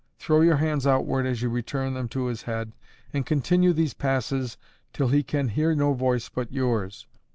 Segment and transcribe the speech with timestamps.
[0.17, 2.71] Throw your hands outward as you return them to his head,
[3.13, 4.57] and continue these passes
[4.93, 7.05] till he can hear no voice but yours.